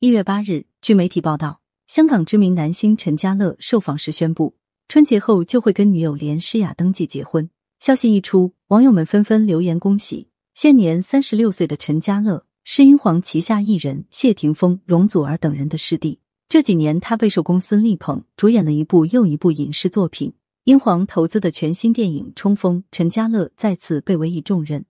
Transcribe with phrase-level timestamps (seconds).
[0.00, 4.54] 一月八日，据媒体报道，香港知名男星陈家乐受访时宣布，
[4.86, 7.50] 春节后就会跟女友连诗雅登记结婚。
[7.80, 10.28] 消息一出，网友们纷纷留言恭喜。
[10.54, 16.20] 现年三十六岁的陈家乐是英皇旗下艺人谢霆锋、容祖儿等人的师弟。
[16.48, 20.32] 这几年，他备受公司力捧，主演了一部又一部影视作品。
[20.62, 24.84] 英皇投资的全新电影《冲锋》，陈家乐再次被委以重任，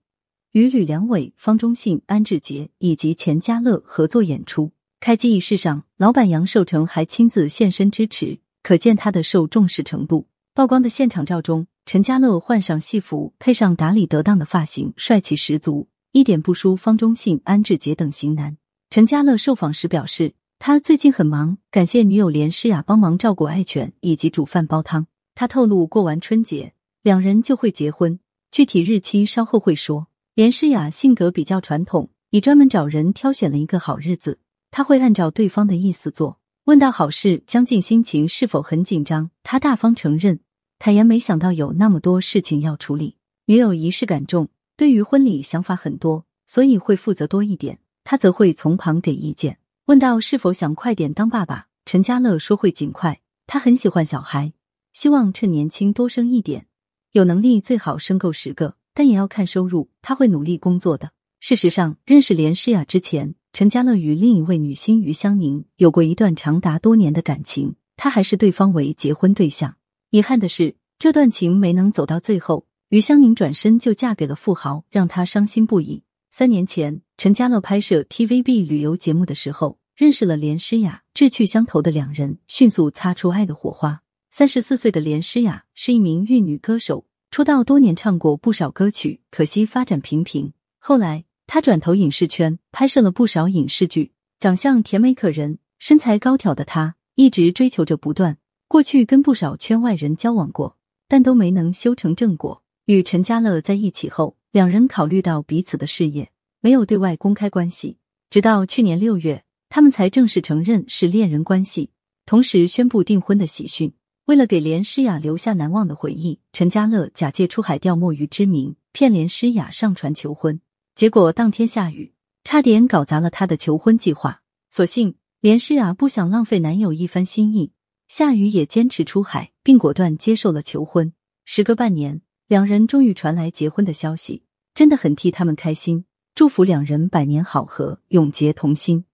[0.51, 4.71] 与吕良伟、方中信、安志杰以及钱嘉乐合作演出。
[4.99, 10.27] 开机仪式上，老板杨受成还亲自现身支持，可见他的受重视程度。
[10.53, 18.57] 曝光的现场照中，陈家乐换上戏服，配上打理得当的发型，帅气十足，一点不输方中信、安志杰等型男。
[18.89, 20.33] 陈家乐受访时表示。
[20.61, 25.07] 他最近很忙，感谢女友连诗雅帮忙照顾爱犬以及煮饭煲汤。
[25.33, 28.19] 他透露，过完春节两人就会结婚，
[28.51, 30.07] 具体日期稍后会说。
[30.35, 34.39] 连诗雅性格比较传统，已专门找人挑选了一个好日子，
[34.71, 36.39] 他会按照对方的意思做。
[36.65, 39.31] 问到好事，江静心情是否很紧张？
[39.41, 40.39] 他大方承认，
[40.77, 43.17] 坦言没想到有那么多事情要处理。
[43.45, 49.57] 女友仪式感重，对于婚礼想法很多，所以会负责多一点，他则会从旁给意见。
[49.85, 53.21] 问到是否想快点当爸爸，陈家乐说会尽快。
[53.47, 54.53] 他很喜欢小孩，
[54.93, 56.67] 希望趁年轻多生一点，
[57.13, 59.89] 有能力最好生够十个，但也要看收入。
[60.03, 61.11] 他会努力工作的。
[61.39, 69.75] 事实上，认识连诗雅之前，陈家乐与另一位女星于香凝有过一段长达多年的感情，他还视对方为结婚对象。
[70.11, 76.03] 遗憾的是，这段情没能走到最后，于香凝转身就嫁给了富豪，让他伤心不已。
[76.31, 79.79] 三年前，陈家乐拍摄 TVB 旅游节目的时候。
[79.95, 84.01] 认识了连诗雅，志趣相投的两人迅速擦出爱的火花。
[84.31, 90.53] 三十四岁的连诗雅是一名粤女歌手，出道多年，唱过不少歌曲，可惜发展平平。
[90.77, 94.11] 后来他转投影视圈，拍摄了不少影视剧。
[94.39, 98.37] 长相甜美可人，身材高挑的他一直追求着不断。
[98.67, 102.61] 过去跟不少圈外人交往过，但都没能修成正果。
[102.85, 106.29] 与陈家乐在一起后，两人考虑到彼此的事业，
[106.61, 107.97] 没有对外公开关系。
[108.29, 109.43] 直到去年六月。
[109.71, 111.91] 他们才正式承认是恋人关系，
[112.25, 113.93] 同时宣布订婚的喜讯。
[114.25, 120.59] 为了给连诗雅留下难忘的回忆，陈家乐假借出海钓墨鱼之名，骗连诗雅上船求婚。
[120.99, 122.11] 结果当天下雨，
[122.43, 124.41] 差点搞砸了他的求婚计划。
[124.69, 127.71] 所幸连诗雅不想浪费男友一番心意，
[128.09, 131.13] 夏雨也坚持出海，并果断接受了求婚。
[131.45, 134.43] 时隔半年，两人终于传来结婚的消息，
[134.73, 136.03] 真的很替他们开心，
[136.35, 139.05] 祝福两人百年好合，永结同心。